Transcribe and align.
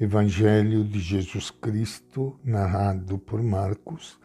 Evangelho 0.00 0.84
de 0.84 1.00
Jesus 1.00 1.50
Cristo, 1.50 2.38
narrado 2.44 3.18
por 3.18 3.42
Marcos, 3.42 4.16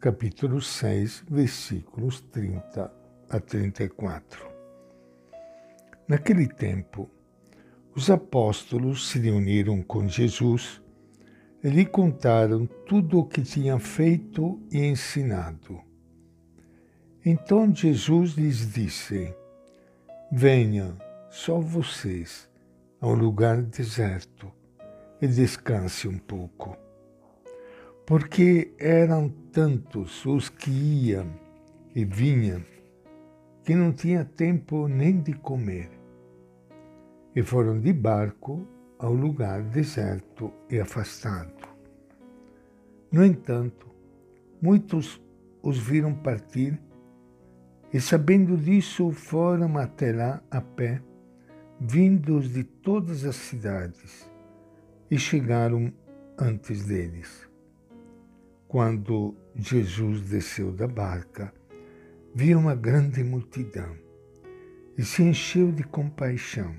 capítulo 0.00 0.62
6, 0.62 1.24
versículos 1.28 2.22
30 2.32 2.90
a 3.28 3.38
34. 3.38 4.48
Naquele 6.08 6.48
tempo, 6.48 7.10
os 7.94 8.08
apóstolos 8.08 9.10
se 9.10 9.18
reuniram 9.18 9.82
com 9.82 10.08
Jesus 10.08 10.80
e 11.62 11.68
lhe 11.68 11.84
contaram 11.84 12.64
tudo 12.86 13.18
o 13.18 13.26
que 13.26 13.42
tinham 13.42 13.78
feito 13.78 14.58
e 14.72 14.78
ensinado. 14.78 15.78
Então 17.22 17.70
Jesus 17.74 18.32
lhes 18.32 18.72
disse: 18.72 19.34
Venham, 20.32 20.96
só 21.28 21.60
vocês, 21.60 22.48
a 22.98 23.06
um 23.06 23.14
lugar 23.14 23.60
deserto 23.60 24.56
e 25.20 25.26
descanse 25.26 26.06
um 26.08 26.18
pouco. 26.18 26.76
Porque 28.06 28.74
eram 28.78 29.28
tantos 29.52 30.24
os 30.24 30.48
que 30.48 30.70
iam 30.70 31.28
e 31.94 32.04
vinham 32.04 32.62
que 33.64 33.74
não 33.74 33.92
tinha 33.92 34.24
tempo 34.24 34.88
nem 34.88 35.20
de 35.20 35.34
comer. 35.34 35.90
E 37.36 37.42
foram 37.42 37.78
de 37.78 37.92
barco 37.92 38.66
ao 38.98 39.12
lugar 39.12 39.62
deserto 39.62 40.50
e 40.70 40.80
afastado. 40.80 41.68
No 43.12 43.24
entanto, 43.24 43.86
muitos 44.60 45.20
os 45.62 45.78
viram 45.78 46.14
partir 46.14 46.80
e, 47.92 48.00
sabendo 48.00 48.56
disso, 48.56 49.10
foram 49.12 49.76
até 49.78 50.12
lá 50.12 50.42
a 50.50 50.60
pé, 50.60 51.02
vindos 51.80 52.50
de 52.50 52.64
todas 52.64 53.24
as 53.24 53.36
cidades, 53.36 54.27
e 55.10 55.18
chegaram 55.18 55.92
antes 56.38 56.84
deles. 56.84 57.48
Quando 58.66 59.34
Jesus 59.54 60.22
desceu 60.22 60.72
da 60.72 60.86
barca, 60.86 61.52
viu 62.34 62.58
uma 62.58 62.74
grande 62.74 63.24
multidão 63.24 63.96
e 64.96 65.02
se 65.02 65.22
encheu 65.22 65.72
de 65.72 65.82
compaixão 65.82 66.74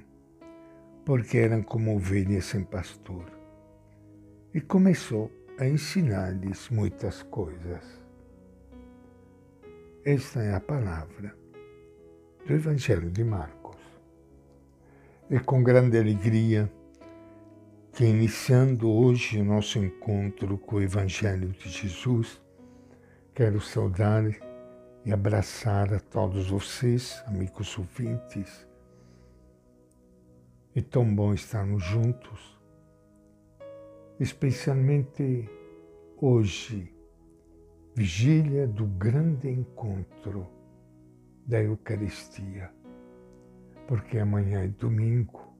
porque 1.09 1.39
eram 1.39 1.63
como 1.63 1.95
ovelhas 1.95 2.45
sem 2.45 2.63
pastor. 2.63 3.25
E 4.53 4.61
começou 4.61 5.31
a 5.57 5.65
ensinar-lhes 5.65 6.69
muitas 6.69 7.23
coisas. 7.23 7.83
Esta 10.05 10.43
é 10.43 10.53
a 10.53 10.59
palavra 10.59 11.35
do 12.45 12.53
Evangelho 12.53 13.09
de 13.09 13.23
Marcos. 13.23 13.77
E 15.31 15.39
com 15.39 15.63
grande 15.63 15.97
alegria 15.97 16.71
que, 17.91 18.05
iniciando 18.05 18.89
hoje 18.89 19.39
o 19.39 19.45
nosso 19.45 19.79
encontro 19.79 20.57
com 20.57 20.77
o 20.77 20.81
Evangelho 20.81 21.49
de 21.49 21.69
Jesus, 21.69 22.41
quero 23.33 23.59
saudar 23.59 24.23
e 25.05 25.11
abraçar 25.11 25.93
a 25.93 25.99
todos 25.99 26.49
vocês, 26.49 27.23
amigos 27.27 27.77
ouvintes, 27.77 28.67
é 30.75 30.81
tão 30.81 31.13
bom 31.13 31.33
estarmos 31.33 31.83
juntos, 31.83 32.59
especialmente 34.19 35.49
hoje, 36.17 36.93
vigília 37.95 38.67
do 38.67 38.85
grande 38.85 39.49
encontro 39.49 40.47
da 41.45 41.61
Eucaristia, 41.61 42.71
porque 43.87 44.19
amanhã 44.19 44.63
é 44.63 44.67
domingo, 44.67 45.53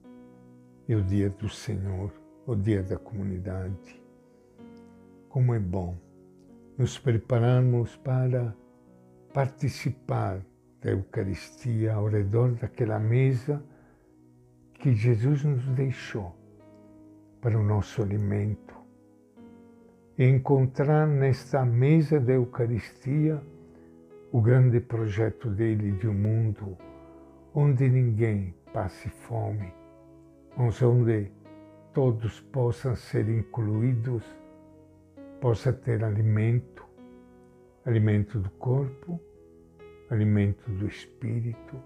é 0.88 0.94
o 0.94 1.02
dia 1.02 1.28
do 1.30 1.48
Senhor, 1.48 2.19
o 2.50 2.56
dia 2.56 2.82
da 2.82 2.96
comunidade. 2.96 4.02
Como 5.28 5.54
é 5.54 5.60
bom 5.60 5.96
nos 6.76 6.98
prepararmos 6.98 7.96
para 7.98 8.52
participar 9.32 10.44
da 10.82 10.90
Eucaristia 10.90 11.94
ao 11.94 12.08
redor 12.08 12.50
daquela 12.56 12.98
mesa 12.98 13.62
que 14.74 14.92
Jesus 14.92 15.44
nos 15.44 15.64
deixou 15.76 16.34
para 17.40 17.56
o 17.56 17.62
nosso 17.62 18.02
alimento 18.02 18.74
e 20.18 20.24
encontrar 20.24 21.06
nesta 21.06 21.64
mesa 21.64 22.18
da 22.18 22.32
Eucaristia 22.32 23.40
o 24.32 24.40
grande 24.40 24.80
projeto 24.80 25.48
dele 25.48 25.92
de 25.92 26.08
um 26.08 26.14
mundo 26.14 26.76
onde 27.54 27.88
ninguém 27.88 28.52
passe 28.72 29.08
fome, 29.08 29.72
onde 30.58 31.30
todos 31.92 32.40
possam 32.40 32.94
ser 32.94 33.28
incluídos, 33.28 34.22
possa 35.40 35.72
ter 35.72 36.04
alimento, 36.04 36.84
alimento 37.84 38.38
do 38.38 38.50
corpo, 38.50 39.20
alimento 40.08 40.70
do 40.70 40.86
espírito 40.86 41.76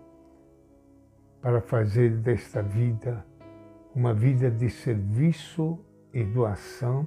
para 1.41 1.61
fazer 1.61 2.11
desta 2.19 2.63
vida 2.63 3.25
uma 3.95 4.13
vida 4.13 4.51
de 4.51 4.69
serviço 4.69 5.79
e 6.13 6.25
doação, 6.25 7.07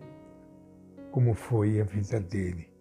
como 1.12 1.34
foi 1.34 1.82
a 1.82 1.84
vida 1.84 2.20
dele. 2.20 2.72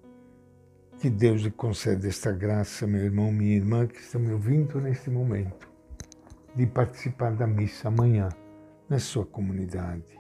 Que 0.99 1.10
Deus 1.10 1.43
lhe 1.43 1.50
conceda 1.50 2.06
esta 2.06 2.31
graça, 2.31 2.87
meu 2.87 3.03
irmão, 3.03 3.32
minha 3.32 3.56
irmã, 3.56 3.87
que 3.87 3.99
estão 3.99 4.21
me 4.21 4.32
ouvindo 4.32 4.81
neste 4.81 5.10
momento, 5.10 5.69
de 6.55 6.66
participar 6.66 7.34
da 7.34 7.47
missa 7.47 7.88
amanhã 7.88 8.28
na 8.89 8.99
sua 8.99 9.27
comunidade. 9.27 10.19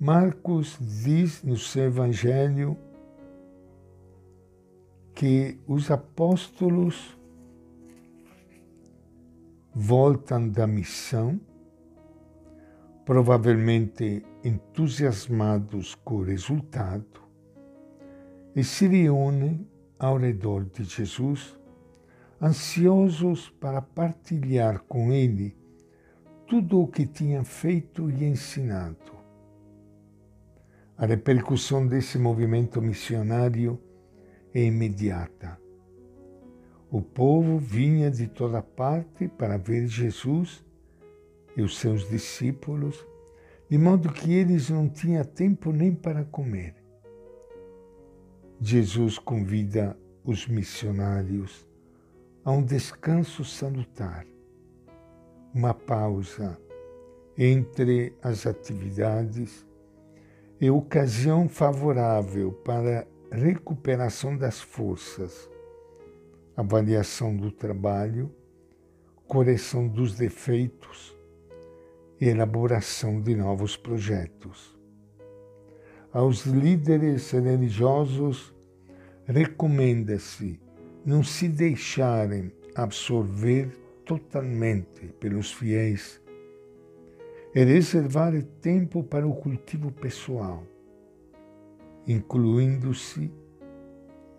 Marcos 0.00 0.78
diz 0.80 1.42
no 1.42 1.56
seu 1.56 1.84
evangelho 1.86 2.76
que 5.12 5.58
os 5.66 5.90
apóstolos 5.90 7.18
voltam 9.74 10.48
da 10.48 10.66
missão, 10.66 11.40
provavelmente 13.04 14.24
entusiasmados 14.44 15.96
com 15.96 16.16
o 16.16 16.22
resultado, 16.22 17.20
e 18.54 18.62
se 18.62 18.86
reúnem 18.86 19.68
ao 19.98 20.16
redor 20.16 20.64
de 20.64 20.84
Jesus, 20.84 21.58
ansiosos 22.40 23.50
para 23.50 23.82
partilhar 23.82 24.84
com 24.84 25.12
ele 25.12 25.56
tudo 26.48 26.80
o 26.80 26.88
que 26.88 27.06
tinha 27.06 27.44
feito 27.44 28.10
e 28.10 28.24
ensinado. 28.24 29.12
A 30.96 31.06
repercussão 31.06 31.86
desse 31.86 32.18
movimento 32.18 32.80
missionário 32.80 33.80
é 34.54 34.62
imediata 34.64 35.58
o 36.90 37.02
povo 37.02 37.58
vinha 37.58 38.10
de 38.10 38.26
toda 38.26 38.62
parte 38.62 39.28
para 39.28 39.58
ver 39.58 39.86
Jesus 39.86 40.64
e 41.54 41.60
os 41.60 41.78
seus 41.78 42.08
discípulos, 42.08 43.06
de 43.68 43.76
modo 43.76 44.10
que 44.10 44.32
eles 44.32 44.70
não 44.70 44.88
tinham 44.88 45.24
tempo 45.24 45.70
nem 45.70 45.94
para 45.94 46.24
comer. 46.24 46.74
Jesus 48.60 49.18
convida 49.18 49.98
os 50.24 50.46
missionários 50.46 51.66
a 52.42 52.52
um 52.52 52.62
descanso 52.62 53.44
salutar, 53.44 54.26
uma 55.54 55.74
pausa 55.74 56.58
entre 57.36 58.14
as 58.22 58.46
atividades 58.46 59.66
e 60.60 60.70
ocasião 60.70 61.48
favorável 61.48 62.52
para 62.52 63.06
recuperação 63.30 64.36
das 64.36 64.60
forças 64.60 65.48
avaliação 66.58 67.36
do 67.36 67.52
trabalho, 67.52 68.34
correção 69.28 69.86
dos 69.86 70.16
defeitos 70.16 71.16
e 72.20 72.26
elaboração 72.26 73.20
de 73.20 73.36
novos 73.36 73.76
projetos. 73.76 74.76
Aos 76.12 76.44
líderes 76.46 77.30
religiosos 77.30 78.52
recomenda-se 79.24 80.60
não 81.06 81.22
se 81.22 81.46
deixarem 81.46 82.50
absorver 82.74 83.70
totalmente 84.08 85.06
pelos 85.20 85.52
fiéis 85.52 86.20
e 87.54 87.62
reservar 87.62 88.42
tempo 88.62 89.04
para 89.04 89.26
o 89.26 89.36
cultivo 89.36 89.92
pessoal, 89.92 90.66
incluindo-se 92.06 93.30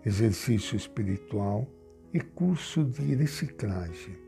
exercício 0.04 0.76
espiritual, 0.76 1.68
e 2.12 2.20
curso 2.20 2.84
de 2.84 3.14
reciclagem. 3.14 4.18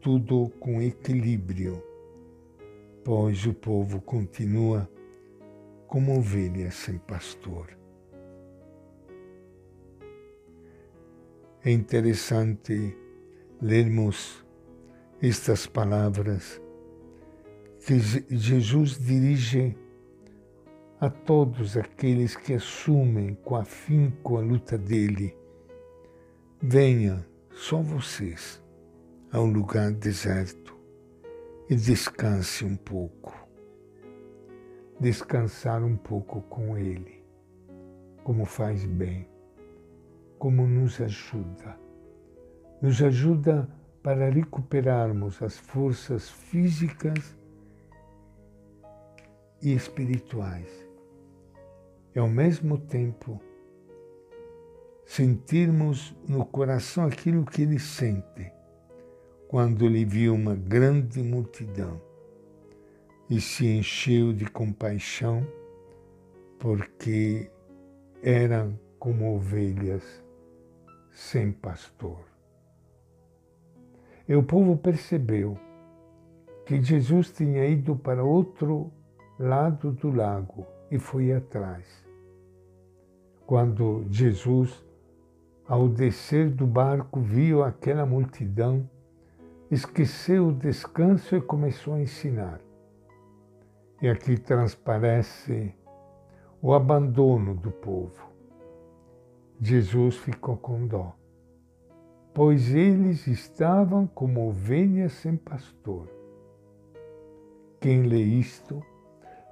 Tudo 0.00 0.50
com 0.60 0.80
equilíbrio, 0.80 1.82
pois 3.04 3.44
o 3.44 3.52
povo 3.52 4.00
continua 4.00 4.88
como 5.88 6.16
ovelha 6.16 6.70
sem 6.70 6.96
pastor. 6.98 7.76
É 11.64 11.72
interessante 11.72 13.01
lermos 13.62 14.44
estas 15.22 15.68
palavras 15.68 16.60
que 17.86 17.96
Jesus 18.28 18.98
dirige 18.98 19.78
a 21.00 21.08
todos 21.08 21.76
aqueles 21.76 22.34
que 22.34 22.54
assumem 22.54 23.36
com 23.36 23.54
afinco 23.54 24.36
a 24.36 24.40
luta 24.40 24.76
dele. 24.76 25.36
Venha, 26.60 27.24
só 27.52 27.80
vocês, 27.80 28.60
a 29.30 29.40
um 29.40 29.52
lugar 29.52 29.92
deserto 29.92 30.76
e 31.70 31.76
descanse 31.76 32.64
um 32.64 32.74
pouco. 32.74 33.32
Descansar 34.98 35.84
um 35.84 35.96
pouco 35.96 36.42
com 36.42 36.76
ele, 36.76 37.24
como 38.24 38.44
faz 38.44 38.84
bem, 38.84 39.28
como 40.36 40.66
nos 40.66 41.00
ajuda. 41.00 41.80
Nos 42.82 43.00
ajuda 43.00 43.68
para 44.02 44.28
recuperarmos 44.28 45.40
as 45.40 45.56
forças 45.56 46.28
físicas 46.28 47.36
e 49.62 49.72
espirituais 49.72 50.66
e 52.12 52.18
ao 52.18 52.28
mesmo 52.28 52.76
tempo 52.76 53.40
sentirmos 55.06 56.12
no 56.28 56.44
coração 56.44 57.06
aquilo 57.06 57.44
que 57.44 57.62
ele 57.62 57.78
sente 57.78 58.52
quando 59.46 59.84
ele 59.84 60.04
viu 60.04 60.34
uma 60.34 60.56
grande 60.56 61.22
multidão 61.22 62.00
e 63.30 63.40
se 63.40 63.64
encheu 63.64 64.32
de 64.32 64.46
compaixão 64.46 65.46
porque 66.58 67.48
eram 68.22 68.76
como 68.98 69.36
ovelhas 69.36 70.02
sem 71.12 71.52
pastor. 71.52 72.31
E 74.28 74.34
o 74.34 74.42
povo 74.42 74.76
percebeu 74.76 75.58
que 76.64 76.80
Jesus 76.80 77.32
tinha 77.32 77.66
ido 77.66 77.96
para 77.96 78.24
outro 78.24 78.90
lado 79.38 79.92
do 79.92 80.14
lago 80.14 80.66
e 80.90 80.98
foi 80.98 81.32
atrás. 81.32 81.84
Quando 83.46 84.06
Jesus, 84.08 84.84
ao 85.66 85.88
descer 85.88 86.50
do 86.50 86.66
barco, 86.66 87.20
viu 87.20 87.62
aquela 87.62 88.06
multidão, 88.06 88.88
esqueceu 89.70 90.48
o 90.48 90.52
descanso 90.52 91.36
e 91.36 91.40
começou 91.40 91.94
a 91.94 92.00
ensinar. 92.00 92.60
E 94.00 94.08
aqui 94.08 94.36
transparece 94.38 95.74
o 96.60 96.72
abandono 96.72 97.54
do 97.54 97.70
povo. 97.70 98.30
Jesus 99.60 100.16
ficou 100.16 100.56
com 100.56 100.86
dó, 100.86 101.14
pois 102.34 102.74
eles 102.74 103.26
estavam 103.26 104.06
como 104.06 104.48
ovelhas 104.48 105.12
sem 105.12 105.36
pastor. 105.36 106.08
Quem 107.80 108.02
lê 108.02 108.22
isto 108.22 108.82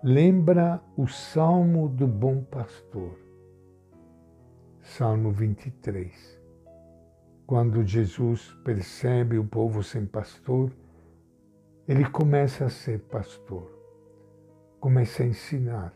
lembra 0.03 0.81
o 0.97 1.07
Salmo 1.07 1.89
do 1.89 2.07
Bom 2.07 2.43
Pastor, 2.43 3.19
Salmo 4.81 5.31
23. 5.31 6.41
Quando 7.47 7.85
Jesus 7.85 8.57
percebe 8.65 9.37
o 9.37 9.45
povo 9.45 9.83
sem 9.83 10.07
pastor, 10.07 10.73
ele 11.87 12.09
começa 12.09 12.67
a 12.67 12.71
ser 12.71 13.01
pastor, 13.01 13.69
começa 14.79 15.25
a 15.25 15.27
ensinar. 15.27 15.93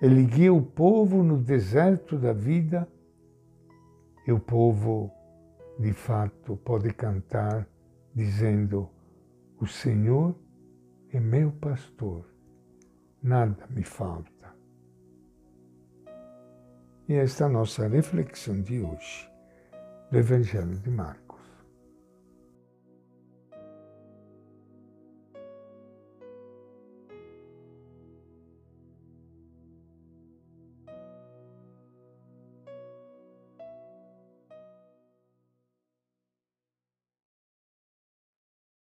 Ele 0.00 0.24
guia 0.24 0.52
o 0.52 0.62
povo 0.62 1.22
no 1.22 1.36
deserto 1.36 2.16
da 2.16 2.32
vida 2.32 2.88
e 4.26 4.32
o 4.32 4.40
povo, 4.40 5.12
de 5.78 5.92
fato, 5.92 6.56
pode 6.58 6.92
cantar 6.94 7.66
dizendo: 8.14 8.88
O 9.60 9.66
Senhor 9.66 10.34
é 11.10 11.20
meu 11.20 11.52
pastor 11.52 12.32
nada 13.22 13.66
me 13.70 13.84
falta. 13.84 14.52
E 17.08 17.14
esta 17.14 17.44
é 17.44 17.46
a 17.46 17.50
nossa 17.50 17.86
reflexão 17.86 18.60
de 18.62 18.80
hoje 18.80 19.30
do 20.10 20.18
Evangelho 20.18 20.78
de 20.78 20.90
Marcos. 20.90 21.21